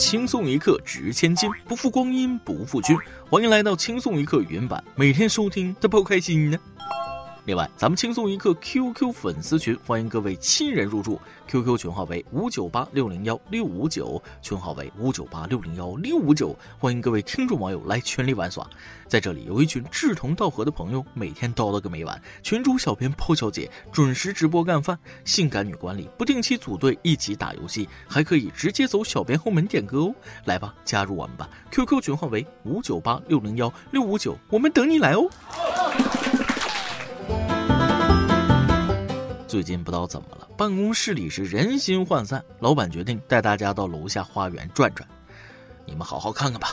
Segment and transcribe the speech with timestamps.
[0.00, 2.96] 轻松一刻值千金，不负光阴不负君。
[3.28, 6.58] 欢迎来到轻松一刻原版，每天收听都不开心呢。
[7.46, 11.20] 另外，咱们轻松一刻 QQ 粉丝群，欢迎各位亲人入驻。
[11.48, 18.64] QQ 群号为五九八六零幺六五九，群号为五九八六零幺六五九，欢迎各位听众网友来群里玩耍。
[19.08, 22.22] 在这里有一群志同道合的朋友，每天叨叨个没完。
[22.42, 30.14] 群主小编泡小姐准时直播干饭，性感女管理不定期组队一起打游戏，还可以直接走小编后门点歌哦。
[30.44, 35.28] 来吧，加入我们吧！QQ 群号为五九八六零幺六五九，我们等你来哦。
[39.50, 42.40] 最近不知道怎么了，办公室里是人心涣散。
[42.60, 45.04] 老板决定带大家到楼下花园转转，
[45.84, 46.72] 你们好好看看吧。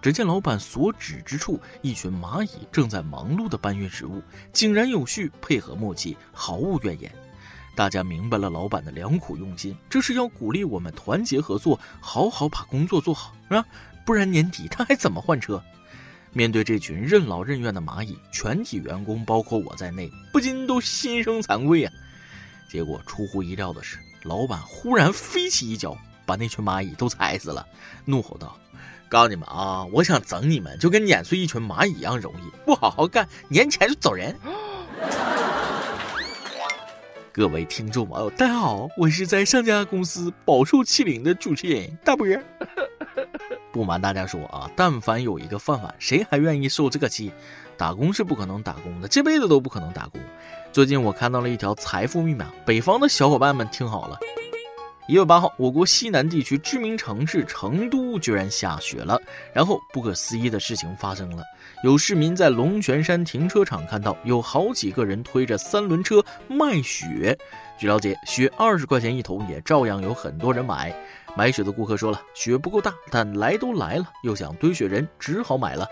[0.00, 7.12] 只见老板所指之处，一群蚂蚁正在忙碌地搬运食物，井然有序，配合默契，毫无怨言。
[7.74, 13.66] 大家明白了老板的良苦用心，这是要鼓励我们团结合作，好好把工作做好，啊？
[14.06, 15.60] 不然年底他还怎么换车？
[16.32, 21.90] 面对这群任劳任怨的蚂蚁，全体员工，包括我在内，不禁都心生惭愧呀。
[22.68, 27.64] 结果出乎意料的是，老板忽然飞起一脚，把那群蚂蚁都踩死了，
[28.04, 28.58] 怒吼道
[29.08, 32.64] ：“告诉你们啊，我想整你们，就跟碾碎一群蚂蚁一样容易。
[32.64, 34.36] 不好好干，年前就走人。
[37.32, 42.26] ”各位听众网友，大家好，我是在上家公司饱受欺凌的主持人大波。
[43.72, 47.32] 不瞒大家说啊，但凡有一个饭碗，谁还愿意受这个气？
[47.76, 50.20] 打工是不可能打工的，这辈子都不可能打工。
[50.74, 54.18] 最近我看到了一条财富密码，北方的小伙伴们听好了。
[55.06, 59.16] 一月八号，我国西南地区知名城市成都居然下雪了，
[59.52, 61.44] 然后不可思议的事情发生了，
[61.84, 67.38] 有市民在龙泉山停车场看到有好几个人推着三轮车卖雪。
[67.78, 70.92] 据了解，雪二十块钱一桶，也照样有很多人买。
[71.36, 75.86] 买雪的顾客说了，雪不够大，但来都来了，又想堆雪人，只好买了。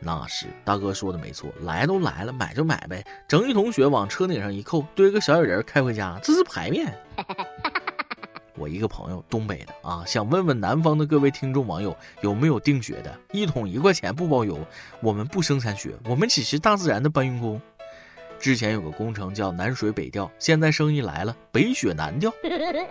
[0.00, 6.92] 那是大哥说的没错，来都来了，买就买呗，整一桶雪往车顶上一扣，堆个小雪人开回家，这是排面。
[8.56, 13.14] 我一个朋友，东北的啊，想问问南方的各位听众网友，有没有订雪的？
[13.32, 14.58] 一桶一块钱不包邮，
[15.00, 17.60] 我们不生产雪，我们只是大自然的搬运工。
[18.38, 22.32] 之前有个工程叫南水北调，现在生意来了，北雪南调。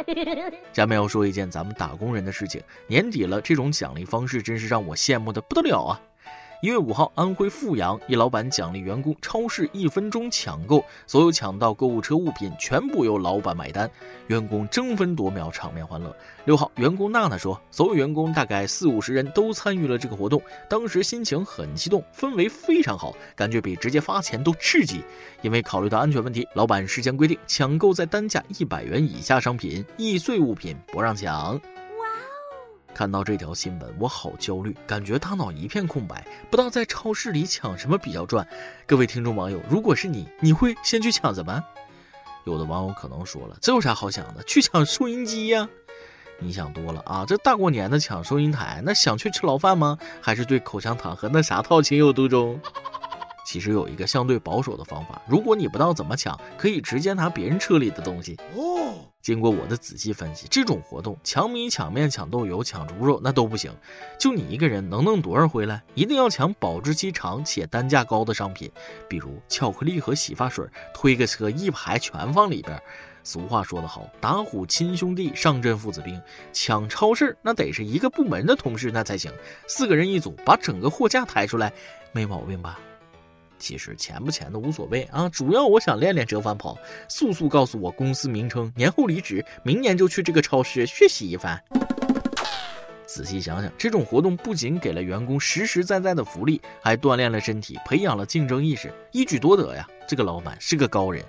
[0.73, 6.01] 下面要说一件咱们打工人的事情，年底了，这种奖励方式真是让我羡慕的不得了啊！
[6.61, 13.89] 一月五号，安徽阜阳一老板奖励员工超市一分钟抢购，所有抢到购物车物品全部由老板买单，
[14.27, 16.13] 员工争分夺秒，场面欢乐。
[16.43, 25.01] 六号，员工娜娜说，所有员工大概四五十人都参与了这个活动，当时心情很激动，氛围非常好，感觉比直接发钱都刺激。
[25.41, 31.57] 因为考虑到安全问题，老板事先规定，抢购在单价一百元以下商品、易碎物品不让抢。
[32.99, 36.21] 看到这条新闻，我好焦虑，感觉大脑一片空白，
[36.51, 38.45] 不知道在超市里抢什么比较赚。
[38.85, 41.63] 各位听众网友，如果是你，你会先去抢什么？
[42.43, 44.43] 有的网友可能说了，这有啥好抢的？
[44.43, 45.65] 去抢收音机呀！
[46.39, 47.23] 你想多了啊！
[47.25, 49.97] 这大过年的抢收银台，那想去吃牢饭吗？
[50.19, 52.59] 还是对口香糖和那啥套情有独钟？
[53.47, 58.37] 其实有一个相对保守的方法，如果你不知道怎么抢，可以直接拿别人车里的东西。
[58.57, 63.71] 哦，经过我的仔细分析，这种活动抢米、抢面、抢豆油、抢猪肉那都不行。
[64.17, 65.83] 就你一个人能弄多少回来？
[65.93, 68.71] 一定要抢保质期长且单价高的商品，
[69.09, 72.81] 比如巧克力和洗发水，推个车一排全放里边。
[73.21, 76.19] 俗话说得好，打虎亲兄弟，上阵父子兵。
[76.53, 79.31] 抢超市那得是一个部门的同事那才行，
[79.67, 81.71] 四个人一组，把整个货架抬出来，
[82.13, 82.79] 没毛病吧？
[83.59, 86.77] 其实钱不钱的无所谓啊，主要我想练练折返跑，
[87.09, 91.61] 速速告诉我公司名称，年后离职，明年就去这个超市学习一番。
[93.05, 99.85] 仔细想想，这种活动不仅给了员工实实在在的福利，还锻炼了身体，培养了竞争意识，一举多得呀！
[100.07, 101.23] 这个老板是个高人。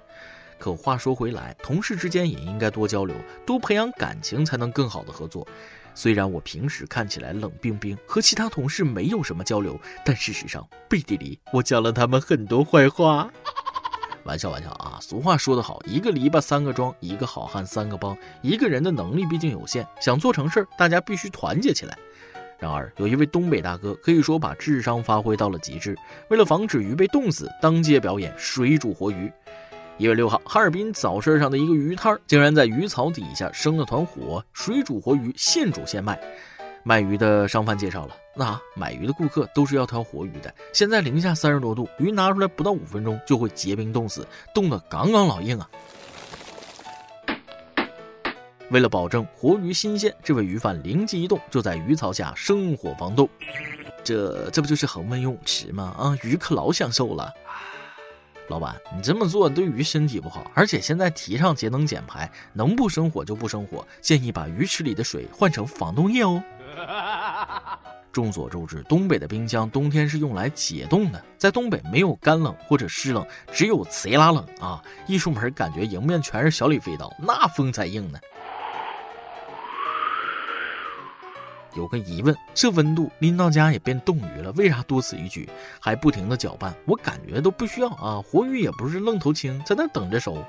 [0.59, 3.17] 可话说回来，同事之间也应该多交流，
[3.47, 5.47] 多培养感情，才能更好的合作。
[6.01, 13.31] 虽然我平时看起来冷冰冰，和其他同事没有什么交流，但事实上背地里我讲了他们很多坏话。
[14.25, 14.97] 玩笑玩笑啊！
[15.03, 18.17] 俗话说得好，一个篱笆三个桩，一个好汉三个帮。
[18.41, 21.95] 一个人的能力毕竟有限，想做成事儿，大家必须团结起来。
[22.59, 25.95] 然而，有一位东北大哥可以说把智商发挥到了极致，
[26.31, 29.31] 为了防止鱼被冻死，当街表演水煮活鱼。
[30.01, 36.19] 一月六号，哈尔滨早市上的一个鱼摊竟然在鱼槽底下生了团火，水煮活鱼，现煮现卖。
[36.83, 40.51] 卖鱼的商贩介绍了，那买鱼的顾客都是要挑活鱼的。
[40.73, 45.69] 现在零下三十多度，鱼拿出来不到五分钟就会结冰冻死，冻得杠杠老硬啊。
[48.71, 53.29] 为了保证活鱼新鲜，这位鱼贩灵机一动，就在鱼槽下生火防冻。
[54.03, 55.95] 这这不就是恒温泳池吗？
[55.99, 57.31] 啊，鱼可老享受了。
[58.51, 63.87] 老板，你这么做对鱼身体不好，而且现在提倡节能减排，能不生火就不生火。
[64.01, 66.43] 建议把鱼池里的水换成防冻液哦。
[68.13, 71.25] 众所周知，东北的冰箱冬天是用来解冻的。
[71.39, 74.83] 在东北没有干冷或者湿冷，只有贼拉冷啊！
[75.07, 78.19] 一出门感觉迎面全是小李飞刀，那风才硬呢。
[81.75, 85.49] 有个疑问，这温度拎到家也变冻鱼了，为啥多此一举？
[85.79, 88.21] 还不停的搅拌，我感觉都不需要啊！
[88.21, 90.45] 活鱼也不是愣头青，在那等着熟。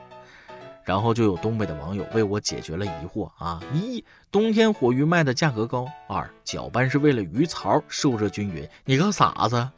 [0.83, 8.67] 然后就有东北的网友为我解决了疑惑啊：一，冬天活鱼卖的价格高；二，搅拌是为了鱼槽受热均匀。
[8.83, 9.69] 你个傻子！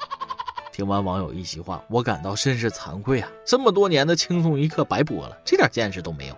[0.71, 3.29] 听完网友一席话，我感到甚是惭愧啊！
[3.45, 6.37] 这么多年的轻松一刻白播了，这点见识都没有。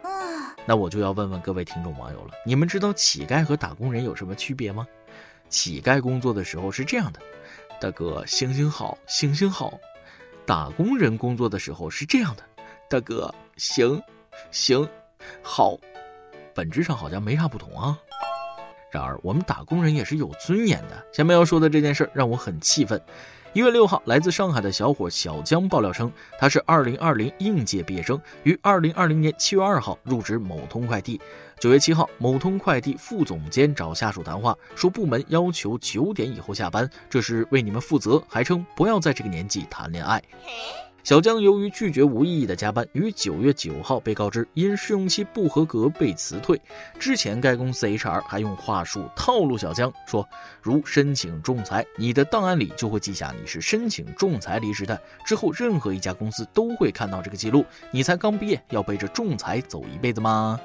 [0.66, 4.88] 那我就要问问各位听众网友了，你们知道乞丐和打工人有什么区别吗？
[5.50, 7.20] 乞丐工作的时候是这样的：
[7.80, 9.80] 大哥，行行好，行行好；
[10.46, 12.44] 打工人工作的时候是这样的：
[12.90, 14.02] 大哥，行。
[14.52, 14.86] 行，
[15.42, 15.78] 好，
[16.54, 17.98] 本质上好像没啥不同啊。
[18.92, 21.06] 然而，我们打工人也是有尊严的。
[21.14, 23.02] 前面要说的这件事让我很气愤。
[23.56, 31.22] 一月六号，来自上海的小伙小江爆料称，他是二零二零应届毕业生，于二零二零年七月二号入职某通快递。
[31.58, 40.22] 九月七号，某通快递副总监找下属谈话，说部门要求九点以后下班，这是为你们负责，还称不要在这个年纪谈恋爱。
[41.06, 46.60] 小江由于拒绝无意义的加班，于九月九号被告知因试用期不合格被辞退。
[46.98, 50.28] 之前该公司 HR 还用话术套路小江，说
[50.64, 55.00] 如申请仲裁，你的档案里就会记下你是申请仲裁离职的。
[55.28, 57.64] 之后任何一家公司都会看到这个记录。
[57.92, 60.60] 你才刚毕业，要背着仲裁走一辈子吗？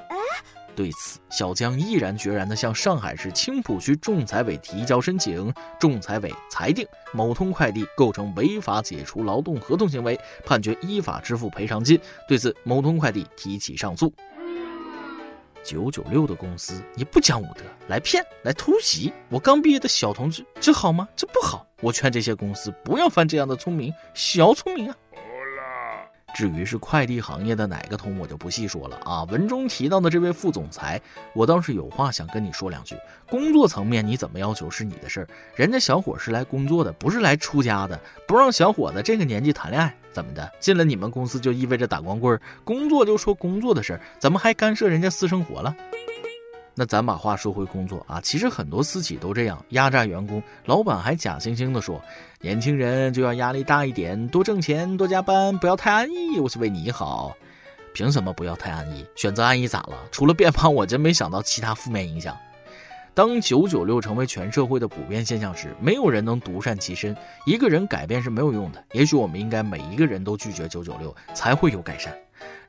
[0.75, 11.99] 对此，小江毅然决然地向上海市青浦区仲裁委提交申请，仲裁委裁定某通快递构成违法解除劳动合同行为，判决依法支付赔偿金。
[12.27, 14.11] 对此，某通快递提起上诉。
[15.63, 21.07] 九九六的公司，你不讲武德，来骗，来突袭我刚毕业的小同志，这好吗？
[21.15, 21.67] 这不好。
[21.81, 24.95] 我劝这些公司不要犯这样的聪明，小聪明啊。
[26.33, 29.23] 至于是快递行业的哪个通，我就不细说了啊。
[29.25, 31.01] 文中提到的这位副总裁，
[31.33, 32.95] 我倒是有话想跟你说两句。
[33.29, 37.99] 工作层面你怎么要求是你的事儿，人家小伙是来工作的，不是来出家的。
[38.27, 40.51] 不让小伙子这个年纪谈恋爱，怎么的？
[40.59, 42.39] 进了你们公司就意味着打光棍？
[42.63, 45.75] 工作就说工作的事儿，怎么还干涉人家私生活了？
[46.81, 52.01] 那咱把话说回工作啊，其实很多私企都这样压榨员工，老板还假惺惺的说，
[52.39, 57.37] 年轻人就要压力大一点，多挣钱，多加班，不要太安逸，我是为你好。
[57.93, 59.05] 凭什么不要太安逸？
[59.15, 59.95] 选择安逸咋了？
[60.11, 62.35] 除了变胖，我真没想到其他负面影响。
[63.13, 68.83] 当九九六成为全社会的普遍现象时，没有人能独善其身，一个人改变是没有用的。
[68.93, 72.11] 也许我们应该每一个人都拒绝九九六，才会有改善。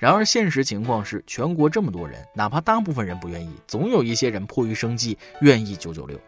[0.02, 6.19] 然而，现实情况是，全国这么多人，哪怕大部分人不愿意，总有一些人迫于生计愿意九九六。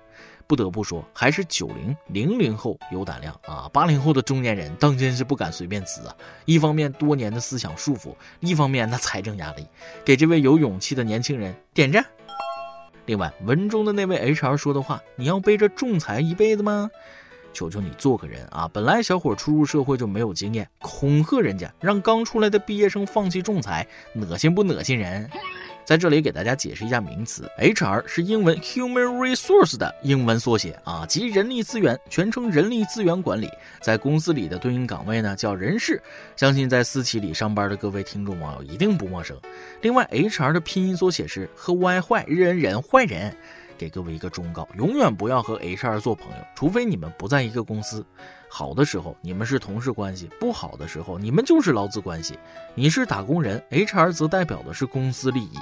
[0.46, 3.68] 不得不说，还是九零零零后有胆量啊！
[3.72, 6.14] 八零后的中年人当真是不敢随便辞啊！
[6.44, 9.66] 一方面多年的思想束缚，一方面那财政压力，
[10.04, 12.06] 给这位有勇气的年轻人点赞。
[13.06, 16.88] 另外，文中的那位 HR 说的话，你要背着仲裁一辈子吗？
[17.54, 18.68] 求求你做个人啊！
[18.70, 25.30] 本来小伙初入社会就没有经验，恐吓人家，让刚出来的毕业生放弃仲裁，恶心不恶心人？
[25.86, 33.50] 在这里给大家解释一下名词，HR 是英文 Human Resource 的英文缩写啊，即人力资源，全称人力资源管理。
[33.82, 36.02] 在公司里的对应岗位呢叫人事，
[36.36, 39.38] 相信在私企里上班的各位听众网友一定不陌生。
[39.82, 43.36] 另外，HR 的拼音缩写是和 Y 坏人人坏人。
[43.76, 48.04] 给各位一个忠告：永远不要和 HR 做朋友，除非你们不在一个公司。
[48.48, 52.38] 好的时候你们是同事关系，不好的时候你们就是劳资关系。
[52.74, 55.58] 你是打工人，HR 则代表的是公司利益。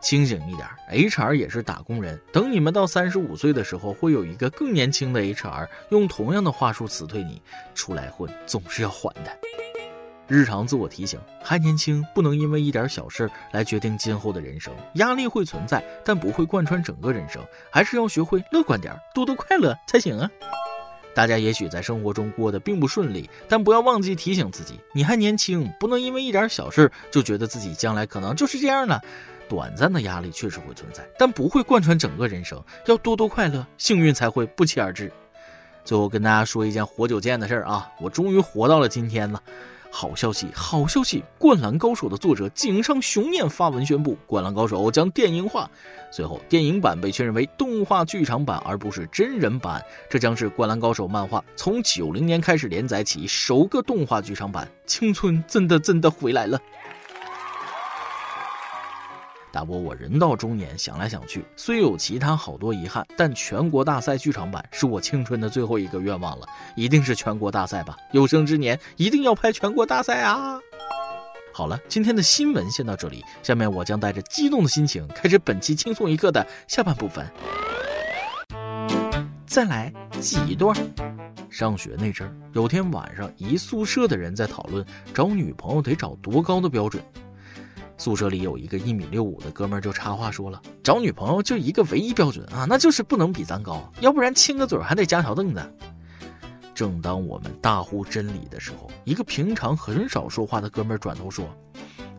[0.00, 2.20] 清醒一点，HR 也是打工人。
[2.32, 7.40] 等你们到三十五岁的时候，会有一个更年轻的 HR 用同样的话术辞退你。
[7.74, 9.36] 出来混总是要还的。
[10.28, 14.74] 日常自我提醒：还年轻，不能因为一点小事来决定今后的人生。
[14.94, 17.44] 压力会存在，但不会贯穿整个人生。
[17.70, 20.28] 还是要学会乐观点，多多快乐才行啊！
[21.14, 29.00] 大家也许在生活中过得并不顺利，但不要忘记提醒自己：你还年轻，不能因为一点小事就觉得自己将来可能就是这样了。
[29.48, 32.60] 短暂的压力确实会存在，但不会贯穿整个人生。
[32.86, 35.10] 要多多快乐，幸运才会不期而至。
[35.84, 39.40] 最后跟大家说一件活久见的事儿啊，我终于活到了今天了。
[39.90, 41.20] 好消息，好消息！
[41.38, 45.70] 《灌篮高手》的作者井上雄彦发文宣布，《灌篮高手》将电影化。
[46.10, 49.82] 随后，电影版被确认为动画剧场版，而不是真人版。
[50.08, 54.68] 这将是《灌篮高手》漫画从九零年开始连载起首个动画剧场版。
[54.86, 56.60] 青春真的真的回来了。
[59.56, 67.96] 大波，我人到中年，想来想去，虽有其他好多遗憾，但全国大赛剧场版是我青春的最后一个愿望了，一定是全国大赛吧！
[68.12, 70.60] 有生之年一定要拍全国大赛啊！
[71.54, 77.26] 好了，今天的新闻先到这里，下面我将带着激动的心情开始本期轻松一刻的下半部分。
[79.46, 80.76] 再来记一段。
[81.48, 84.84] 上学那阵儿，有天晚上，一宿舍的人在讨论
[85.14, 87.02] 找女朋友得找多高的标准。
[87.98, 95.74] 宿舍里有一个一米六五的哥们儿就插话说了：“找女朋友就一个唯一标准啊，那就是不能比咱高，要不然亲个嘴还得加条凳子。”
[96.74, 101.48] 正当我们大呼真理的时候，一个平常很少说话的哥们儿转头说：“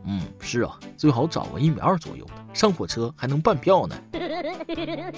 [0.04, 3.96] 嗯，是啊，最好找个一米二左右的，上火车还能半票呢。”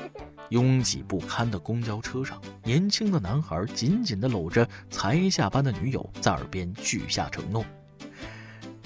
[0.49, 7.63] 拥挤不堪的公交车上，年轻的男孩紧紧地搂着才下班的女友，在耳边许下承诺。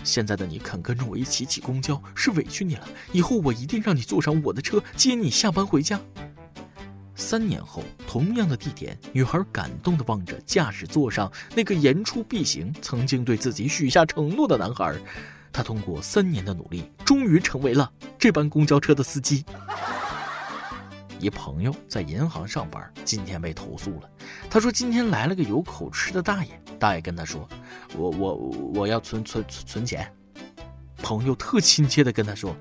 [0.03, 2.87] 现在的你肯跟着我一起挤公交，是委屈你了。
[3.11, 5.99] 以后我一定让你坐上我的车，接你下班回家。
[7.15, 14.95] 三年后，同样的地点，女孩感动地望着驾驶座上那个言出必行、曾经对自己许下承诺的男孩。
[15.51, 19.45] 他通过三年的努力，终于成为了这班公交车的司机。
[21.19, 24.09] 一朋友在银行上班，今天被投诉了。
[24.49, 27.47] 他说今天来了个有口吃的大爷，大爷跟他说
[27.95, 28.35] ：“我我
[28.75, 30.05] 我要存存存存钱。”
[31.01, 32.53] 朋友特亲切的跟他说：“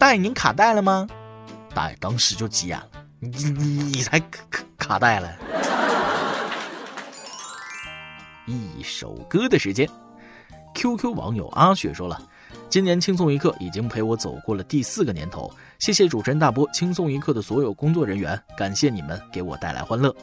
[0.00, 1.06] 大爷您卡带了吗？”
[1.74, 2.88] 大爷当时就急眼了
[3.20, 5.30] ：“你你你才卡卡卡带了！”
[8.48, 9.86] 一首歌的时间
[10.74, 12.18] ，QQ 网友阿雪说了。
[12.70, 20.16] 今年轻松一刻已经陪我走过了第四个年头，谢谢主持人大波，轻松一刻的所有工作人员，感谢你们给我带来欢乐。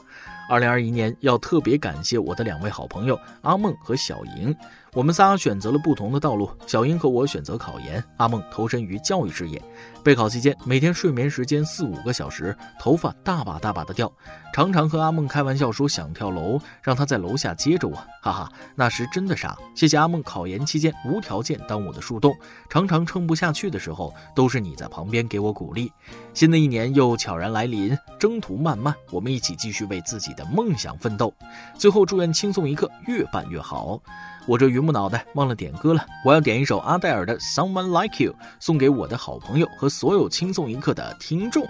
[0.50, 4.56] 二零二一年要特别感谢我的两位好朋友阿梦和小莹。
[4.94, 9.62] 我们仨选择了不同的道路，小莹和我选择考研，阿梦投身于教育事业。
[10.04, 14.12] 备考期间，每天睡眠时间四五个小时，头发大把大把的掉，
[14.54, 19.56] 常常和阿梦开玩笑说想跳楼，让他在楼下接着我，哈哈，那时真的傻。
[19.76, 22.36] 谢谢阿梦，考研期间无条件当我的树洞，
[22.68, 25.92] 常常撑不下去的时候，都是你在旁边给我鼓励。
[26.34, 31.34] 新的一年又悄然来临，征途漫漫，我们一起继续为自己的梦想奋斗。
[31.78, 34.00] 最后祝愿轻松一刻越办越好。
[34.46, 41.68] 我这榆木脑袋忘了点歌了，我要点一首阿黛尔的《Someone Like You》，送给我的好朋友和所有轻松一刻的听众。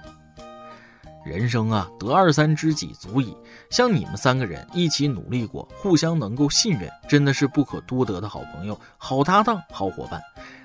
[1.26, 3.36] 人生啊，得二三知己足矣，
[3.70, 10.22] 像你们三个人一起努力过，互相能够信任，真的是不可多得的好朋友、好搭档、好伙伴。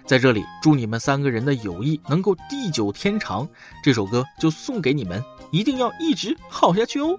[0.06, 3.48] 在这里，祝你们三个人的友谊能够地久天长。
[3.82, 7.18] 这首歌就送给你们，一定要一直好下去哦。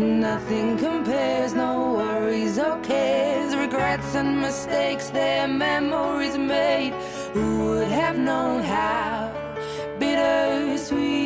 [0.00, 6.92] Nothing compares, no worries or cares, regrets and mistakes, their memories made.
[7.34, 9.32] Who would have known how
[9.98, 11.21] bittersweet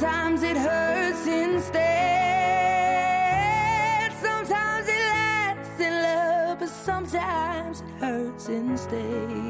[0.00, 1.76] sometimes it hurts instead.
[4.14, 9.49] Sometimes it lasts in love, but sometimes it hurts instead.